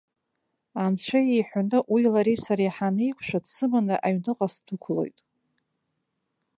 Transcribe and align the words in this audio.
Анцәа 0.83 1.19
иҳәаны, 1.37 1.79
уи 1.93 2.03
лареи 2.13 2.39
сареи 2.45 2.73
ҳанеиқәшәа, 2.75 3.39
дсыманы 3.43 3.95
аҩныҟа 4.05 4.47
сдәықәлоит. 4.53 5.17